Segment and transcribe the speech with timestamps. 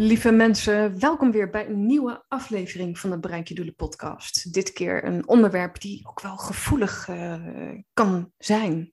[0.00, 4.52] Lieve mensen, welkom weer bij een nieuwe aflevering van de Bereik je Doelen podcast.
[4.52, 8.92] Dit keer een onderwerp die ook wel gevoelig uh, kan zijn.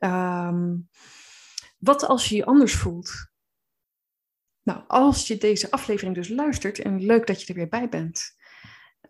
[0.00, 0.88] Um,
[1.78, 3.30] wat als je je anders voelt?
[4.62, 8.34] Nou, als je deze aflevering dus luistert, en leuk dat je er weer bij bent,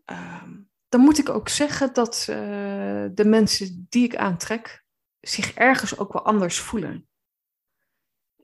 [0.05, 2.37] um, dan moet ik ook zeggen dat uh,
[3.15, 4.85] de mensen die ik aantrek
[5.21, 7.09] zich ergens ook wel anders voelen.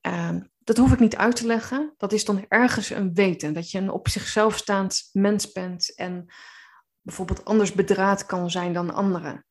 [0.00, 1.94] Um, dat hoef ik niet uit te leggen.
[1.96, 3.54] Dat is dan ergens een weten.
[3.54, 6.32] Dat je een op zichzelf staand mens bent en
[7.00, 9.46] bijvoorbeeld anders bedraad kan zijn dan anderen.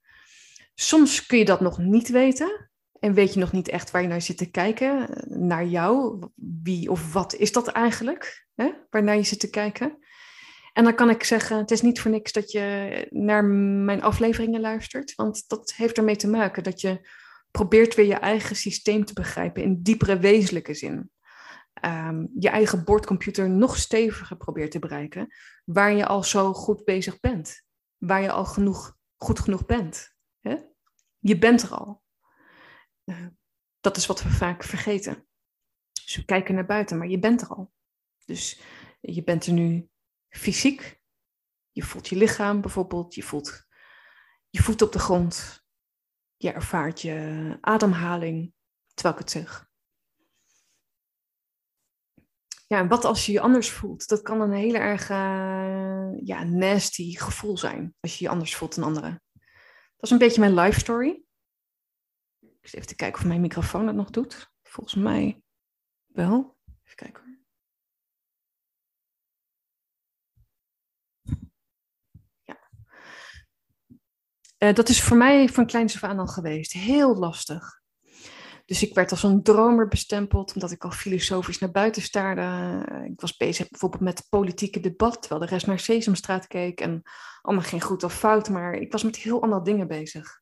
[0.75, 2.69] Soms kun je dat nog niet weten.
[2.99, 5.09] En weet je nog niet echt waar je naar zit te kijken.
[5.27, 6.19] Naar jou.
[6.35, 8.47] Wie of wat is dat eigenlijk?
[8.55, 8.71] Hè?
[8.89, 9.97] Waarnaar je zit te kijken.
[10.73, 14.61] En dan kan ik zeggen, het is niet voor niks dat je naar mijn afleveringen
[14.61, 15.15] luistert.
[15.15, 17.09] Want dat heeft ermee te maken dat je
[17.51, 21.11] probeert weer je eigen systeem te begrijpen in diepere wezenlijke zin.
[21.85, 25.27] Um, je eigen bordcomputer nog steviger probeert te bereiken,
[25.65, 27.63] waar je al zo goed bezig bent.
[27.97, 30.17] Waar je al genoeg, goed genoeg bent.
[31.19, 32.03] Je bent er al.
[33.05, 33.27] Uh,
[33.79, 35.27] dat is wat we vaak vergeten.
[36.05, 37.73] Dus we kijken naar buiten, maar je bent er al.
[38.25, 38.61] Dus
[38.99, 39.89] je bent er nu
[40.29, 41.01] fysiek.
[41.71, 43.15] Je voelt je lichaam bijvoorbeeld.
[43.15, 43.67] Je voelt
[44.49, 45.58] je voet op de grond.
[46.41, 48.53] Je ervaart je ademhaling,
[48.93, 49.67] terwijl ik het zeg.
[52.67, 54.07] Ja, en wat als je je anders voelt?
[54.07, 58.75] Dat kan een hele erg uh, ja, nasty gevoel zijn, als je je anders voelt
[58.75, 59.23] dan anderen.
[59.95, 61.23] Dat is een beetje mijn life story.
[62.39, 64.51] Ik zit even te kijken of mijn microfoon dat nog doet.
[64.63, 65.41] Volgens mij
[66.05, 66.57] wel.
[66.83, 67.38] Even kijken hoor.
[74.59, 76.71] Uh, dat is voor mij van kleins af aan al geweest.
[76.71, 77.77] Heel lastig.
[78.65, 82.85] Dus ik werd als een dromer bestempeld, omdat ik al filosofisch naar buiten staarde.
[83.05, 86.81] Ik was bezig bijvoorbeeld met politieke debat, terwijl de rest naar Sesamstraat keek.
[86.81, 87.01] En
[87.41, 90.41] allemaal geen goed of fout, maar ik was met heel andere dingen bezig.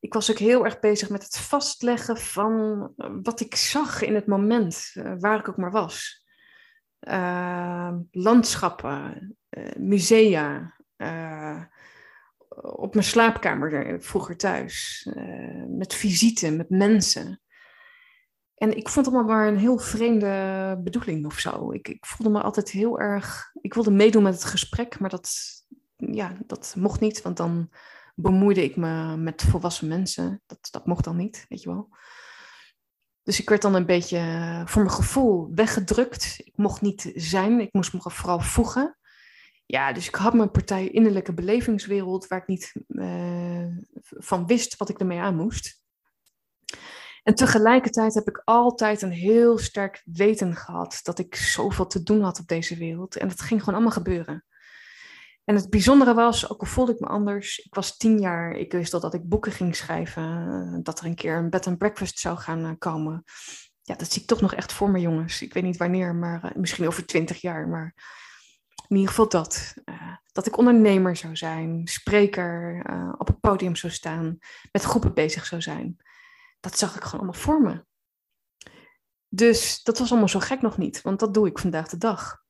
[0.00, 2.88] Ik was ook heel erg bezig met het vastleggen van
[3.22, 6.26] wat ik zag in het moment, waar ik ook maar was.
[8.10, 9.36] Landschappen,
[9.76, 10.76] musea,
[12.60, 15.06] op mijn slaapkamer vroeger thuis.
[15.16, 17.40] Uh, met visite, met mensen.
[18.54, 21.72] En ik vond het allemaal maar een heel vreemde bedoeling of zo.
[21.72, 23.50] Ik, ik voelde me altijd heel erg.
[23.60, 25.30] Ik wilde meedoen met het gesprek, maar dat,
[25.96, 27.70] ja, dat mocht niet, want dan
[28.14, 30.42] bemoeide ik me met volwassen mensen.
[30.46, 31.88] Dat, dat mocht dan niet, weet je wel.
[33.22, 36.34] Dus ik werd dan een beetje voor mijn gevoel weggedrukt.
[36.38, 38.98] Ik mocht niet zijn, ik moest me vooral voegen.
[39.72, 43.66] Ja, dus ik had mijn partij innerlijke belevingswereld waar ik niet uh,
[44.00, 45.82] van wist wat ik ermee aan moest.
[47.22, 52.22] En tegelijkertijd heb ik altijd een heel sterk weten gehad dat ik zoveel te doen
[52.22, 53.16] had op deze wereld.
[53.16, 54.44] En dat ging gewoon allemaal gebeuren.
[55.44, 58.72] En het bijzondere was, ook al voelde ik me anders, ik was tien jaar, ik
[58.72, 62.18] wist al dat ik boeken ging schrijven, dat er een keer een bed and breakfast
[62.18, 63.24] zou gaan eh, komen.
[63.82, 65.42] Ja, dat zie ik toch nog echt voor me, jongens.
[65.42, 67.68] Ik weet niet wanneer, maar uh, misschien over twintig jaar.
[67.68, 67.94] Maar
[68.92, 69.74] in ieder geval dat.
[69.84, 74.38] Uh, dat ik ondernemer zou zijn, spreker, uh, op het podium zou staan,
[74.72, 75.96] met groepen bezig zou zijn.
[76.60, 77.84] Dat zag ik gewoon allemaal voor me.
[79.28, 82.44] Dus dat was allemaal zo gek nog niet, want dat doe ik vandaag de dag.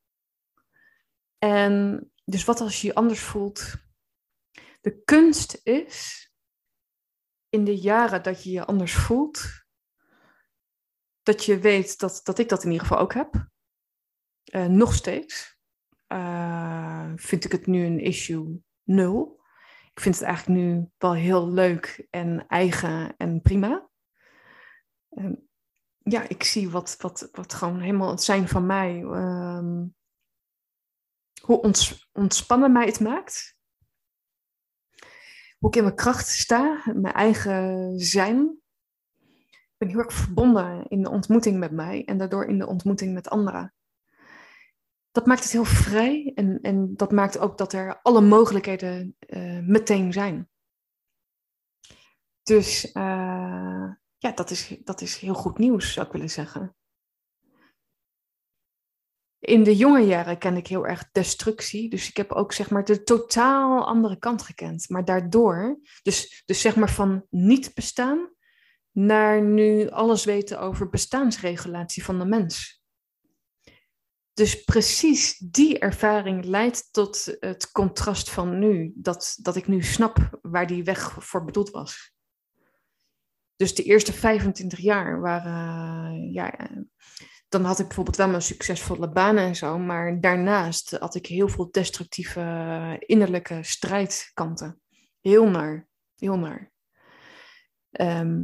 [1.39, 3.75] En dus wat als je je anders voelt?
[4.81, 6.31] De kunst is
[7.49, 9.65] in de jaren dat je je anders voelt,
[11.23, 13.51] dat je weet dat, dat ik dat in ieder geval ook heb.
[14.55, 15.52] Uh, nog steeds
[16.13, 19.41] uh, vind ik het nu een issue nul.
[19.95, 23.89] Ik vind het eigenlijk nu wel heel leuk en eigen en prima.
[25.11, 25.33] Uh,
[25.99, 29.01] ja, ik zie wat, wat, wat gewoon helemaal het zijn van mij.
[29.01, 29.95] Um,
[31.41, 33.57] hoe ons, ontspannen mij het maakt.
[35.59, 38.61] Hoe ik in mijn kracht sta, mijn eigen zijn.
[39.51, 43.15] Ik ben heel erg verbonden in de ontmoeting met mij en daardoor in de ontmoeting
[43.15, 43.75] met anderen
[45.13, 49.59] dat maakt het heel vrij en, en dat maakt ook dat er alle mogelijkheden uh,
[49.59, 50.49] meteen zijn.
[52.43, 56.77] Dus uh, ja, dat is, dat is heel goed nieuws, zou ik willen zeggen.
[59.39, 61.91] In de jonge jaren ken ik heel erg destructie.
[61.91, 64.89] Dus ik heb ook zeg maar de totaal andere kant gekend.
[64.89, 68.31] Maar daardoor, dus, dus zeg maar van niet bestaan
[68.91, 72.82] naar nu alles weten over bestaansregulatie van de mens.
[74.35, 78.93] Dus precies die ervaring leidt tot het contrast van nu.
[78.95, 82.13] Dat, dat ik nu snap waar die weg voor bedoeld was.
[83.57, 86.71] Dus de eerste 25 jaar waren, ja,
[87.49, 91.49] dan had ik bijvoorbeeld wel mijn succesvolle banen en zo, maar daarnaast had ik heel
[91.49, 94.81] veel destructieve innerlijke strijdkanten.
[95.21, 96.73] Heel naar, heel naar.
[97.91, 98.43] Ehm,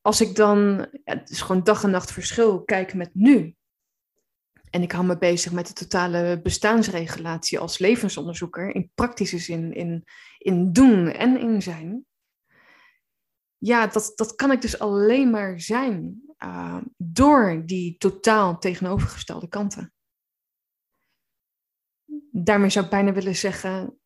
[0.00, 3.56] als ik dan, het is gewoon dag en nacht verschil, kijk met nu.
[4.72, 10.04] En ik hou me bezig met de totale bestaansregulatie als levensonderzoeker, in praktische zin, in,
[10.38, 12.06] in doen en in zijn.
[13.58, 19.92] Ja, dat, dat kan ik dus alleen maar zijn uh, door die totaal tegenovergestelde kanten.
[22.30, 23.98] Daarmee zou ik bijna willen zeggen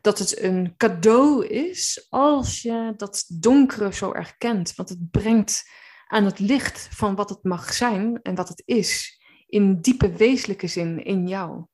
[0.00, 4.74] dat het een cadeau is als je dat donkere zo erkent.
[4.74, 5.70] Want het brengt
[6.06, 9.17] aan het licht van wat het mag zijn en wat het is,
[9.48, 11.64] in diepe wezenlijke zin in jou.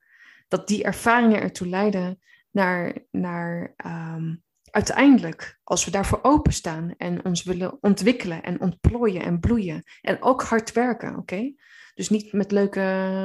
[0.48, 7.42] Dat die ervaringen ertoe leiden naar, naar um, uiteindelijk, als we daarvoor openstaan en ons
[7.42, 11.54] willen ontwikkelen en ontplooien en bloeien en ook hard werken, oké?
[11.94, 12.80] Dus niet met leuke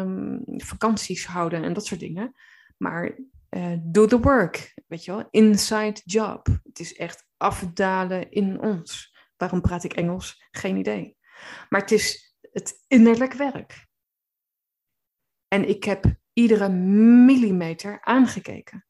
[0.06, 2.34] um, vakanties houden en dat soort dingen,
[2.78, 3.18] maar
[3.50, 5.28] uh, do the work, weet je wel?
[5.30, 6.48] Inside job.
[6.64, 9.18] Het is echt afdalen in ons.
[9.38, 10.48] Waarom praat ik Engels?
[10.52, 11.18] Geen idee.
[11.70, 13.88] Maar het is het innerlijk werk.
[15.50, 18.86] En ik heb iedere millimeter aangekeken.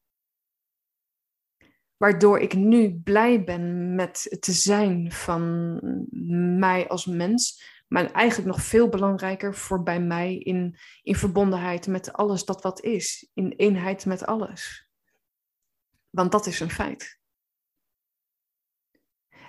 [1.96, 5.78] Waardoor ik nu blij ben met te zijn van
[6.58, 7.68] mij als mens.
[7.88, 12.80] Maar eigenlijk nog veel belangrijker voor bij mij in, in verbondenheid met alles dat wat
[12.80, 13.30] is.
[13.34, 14.88] In eenheid met alles.
[16.10, 17.20] Want dat is een feit.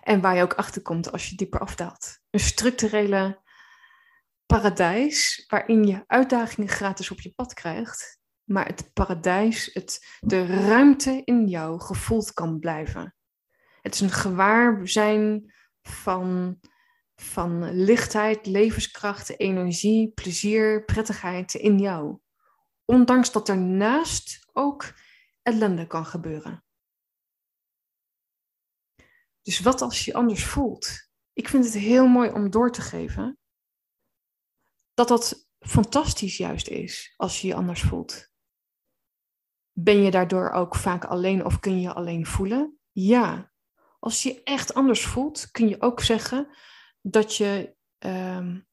[0.02, 2.20] En waar je ook achter komt als je dieper afdaalt.
[2.30, 3.42] Een structurele
[4.58, 8.22] paradijs waarin je uitdagingen gratis op je pad krijgt
[8.52, 13.16] maar het paradijs, het, de ruimte in jou gevoeld kan blijven.
[13.82, 16.60] Het is een gewaarzijn van,
[17.16, 22.20] van lichtheid, levenskracht, energie, plezier, prettigheid in jou.
[22.86, 24.94] Ondanks dat ernaast ook
[25.42, 26.64] ellende kan gebeuren.
[29.42, 31.10] Dus wat als je anders voelt?
[31.34, 33.40] Ik vind het heel mooi om door te geven
[34.94, 38.30] dat dat fantastisch juist is als je je anders voelt.
[39.72, 42.78] Ben je daardoor ook vaak alleen of kun je alleen voelen?
[42.92, 43.52] Ja.
[44.00, 46.58] Als je echt anders voelt, kun je ook zeggen
[47.02, 48.68] dat je um,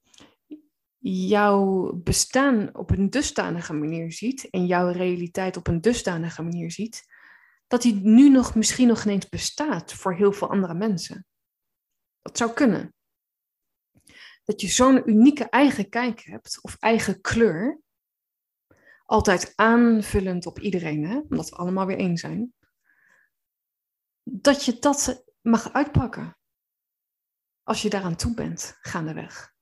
[0.99, 7.06] jouw bestaan op een dusdanige manier ziet en jouw realiteit op een dusdanige manier ziet,
[7.67, 11.26] dat die nu nog misschien nog ineens bestaat voor heel veel andere mensen.
[12.23, 12.94] Dat zou kunnen.
[14.49, 17.81] Dat je zo'n unieke eigen kijk hebt of eigen kleur,
[19.05, 21.19] altijd aanvullend op iedereen, hè?
[21.19, 22.55] omdat we allemaal weer één zijn,
[24.23, 26.39] dat je dat mag uitpakken.
[27.62, 29.55] Als je daaraan toe bent, gaandeweg.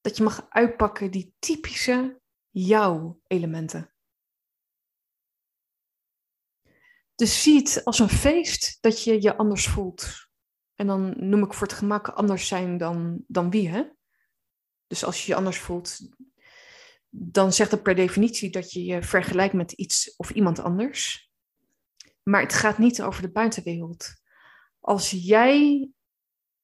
[0.00, 2.20] Dat je mag uitpakken die typische
[2.50, 3.94] jouw elementen.
[7.14, 10.28] Dus zie het als een feest dat je je anders voelt.
[10.74, 14.00] En dan noem ik voor het gemak anders zijn dan, dan wie, hè?
[14.92, 15.98] Dus als je je anders voelt,
[17.08, 21.30] dan zegt dat per definitie dat je je vergelijkt met iets of iemand anders.
[22.22, 24.12] Maar het gaat niet over de buitenwereld.
[24.80, 25.90] Als jij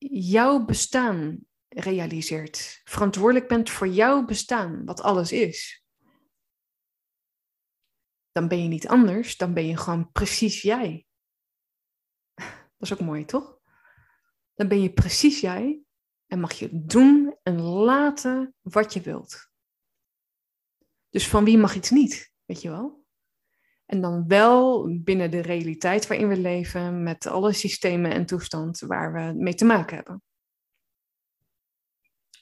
[0.08, 5.84] jouw bestaan realiseert, verantwoordelijk bent voor jouw bestaan, wat alles is,
[8.32, 11.06] dan ben je niet anders, dan ben je gewoon precies jij.
[12.78, 13.58] Dat is ook mooi, toch?
[14.54, 15.82] Dan ben je precies jij
[16.28, 19.50] en mag je doen en laten wat je wilt.
[21.08, 23.06] Dus van wie mag iets niet, weet je wel?
[23.86, 29.12] En dan wel binnen de realiteit waarin we leven, met alle systemen en toestanden waar
[29.12, 30.22] we mee te maken hebben.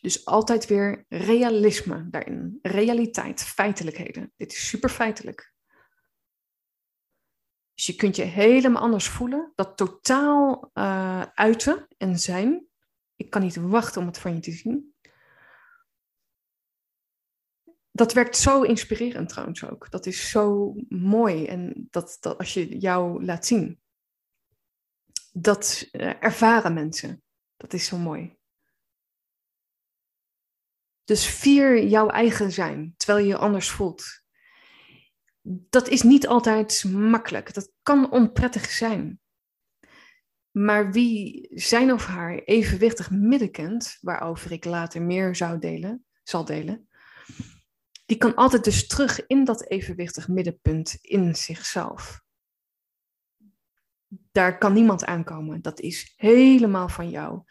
[0.01, 2.59] Dus altijd weer realisme daarin.
[2.63, 4.33] Realiteit, feitelijkheden.
[4.37, 5.55] Dit is super feitelijk.
[7.75, 12.67] Dus je kunt je helemaal anders voelen, dat totaal uh, uiten en zijn.
[13.17, 14.95] Ik kan niet wachten om het van je te zien
[17.97, 19.91] dat werkt zo inspirerend trouwens ook.
[19.91, 21.47] Dat is zo mooi.
[21.47, 23.81] En dat, dat als je jou laat zien,
[25.33, 27.23] dat uh, ervaren mensen.
[27.57, 28.37] Dat is zo mooi.
[31.05, 34.25] Dus vier jouw eigen zijn, terwijl je je anders voelt.
[35.43, 37.55] Dat is niet altijd makkelijk.
[37.55, 39.21] Dat kan onprettig zijn.
[40.57, 46.45] Maar wie zijn of haar evenwichtig midden kent, waarover ik later meer zou delen, zal
[46.45, 46.89] delen,
[48.07, 52.21] die kan altijd dus terug in dat evenwichtig middenpunt in zichzelf.
[54.33, 55.63] Daar kan niemand aankomen.
[55.63, 57.43] Dat is helemaal van jou.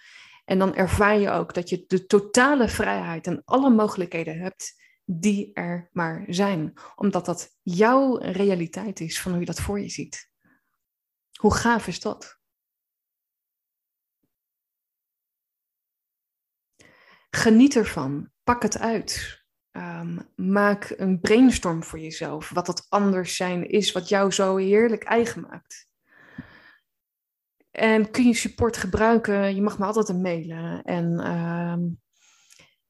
[0.46, 5.54] En dan ervaar je ook dat je de totale vrijheid en alle mogelijkheden hebt die
[5.54, 6.74] er maar zijn.
[6.96, 10.30] Omdat dat jouw realiteit is van hoe je dat voor je ziet.
[11.40, 12.44] Hoe gaaf is dat?
[17.36, 18.30] Geniet ervan.
[18.44, 19.44] Pak het uit.
[19.72, 22.50] Ehm, maak een brainstorm voor jezelf.
[22.50, 25.88] Wat dat anders zijn is, wat jou zo heerlijk eigen maakt.
[27.72, 29.56] En kun je support gebruiken?
[29.56, 30.84] Je mag me altijd een mailen.
[30.84, 31.82] En ehm,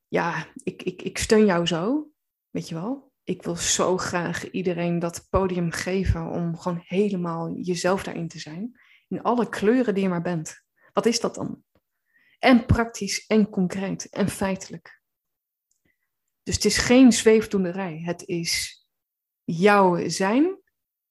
[0.08, 2.12] ja, ik, ik, ik steun jou zo.
[2.50, 3.12] Weet je wel?
[3.24, 8.80] Ik wil zo graag iedereen dat podium geven om gewoon helemaal jezelf daarin te zijn.
[9.08, 10.64] In alle kleuren die je maar bent.
[10.94, 11.64] Wat is dat dan?
[12.39, 15.01] En praktisch en concreet en feitelijk.
[16.44, 18.01] Dus het is geen zweefdoenerij.
[18.04, 18.86] Het is
[19.44, 20.60] jouw zijn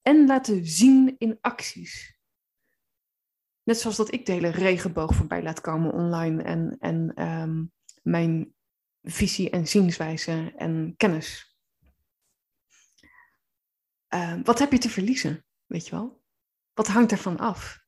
[0.02, 2.18] en laten zien in acties.
[3.62, 8.54] Net zoals dat ik de hele regenboog voorbij laat komen online en, en um, mijn
[9.02, 11.58] visie en zienswijze en kennis.
[14.14, 16.22] Uh, wat heb je te verliezen, weet je wel?
[16.72, 17.83] Wat hangt ervan af?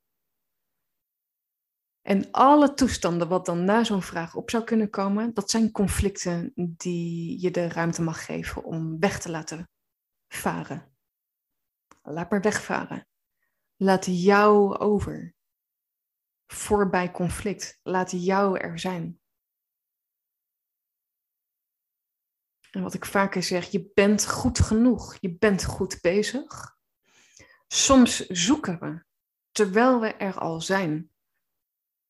[2.07, 6.53] En alle toestanden wat dan na zo'n vraag op zou kunnen komen, dat zijn conflicten
[6.55, 9.71] die je de ruimte mag geven om weg te laten
[10.29, 10.97] varen.
[12.03, 13.09] Laat maar wegvaren.
[13.77, 15.35] Laat jou over.
[16.47, 17.81] Voorbij conflict.
[17.83, 19.21] Laat jou er zijn.
[22.71, 25.17] En wat ik vaker zeg, je bent goed genoeg.
[25.21, 26.77] Je bent goed bezig.
[27.67, 29.05] Soms zoeken we,
[29.51, 31.11] terwijl we er al zijn.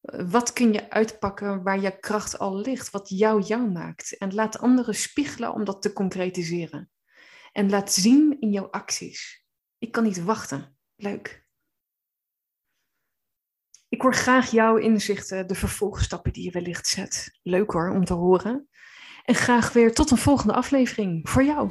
[0.06, 4.18] Wat kun je uitpakken waar je kracht al ligt, wat jou jou maakt?
[4.18, 6.90] En laat anderen spiegelen om dat te concretiseren.
[7.52, 9.44] En laat zien in jouw acties.
[9.78, 10.76] Ik kan niet wachten.
[10.96, 11.44] Leuk.
[13.88, 17.38] Ik hoor graag jouw inzichten, de vervolgstappen die je wellicht zet.
[17.42, 18.68] Leuk hoor om te horen.
[19.24, 21.70] En graag weer tot een volgende aflevering voor jou.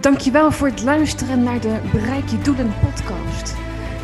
[0.00, 3.65] Dankjewel voor het luisteren naar de Bereik je Doelen podcast.